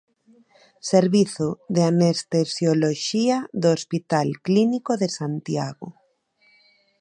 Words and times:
Servizo 0.91 1.47
de 1.75 1.81
Anestesioloxía 1.91 3.37
do 3.61 3.69
Hospital 3.75 4.27
Clínico 4.45 4.91
de 5.01 5.07
Santiago. 5.17 5.87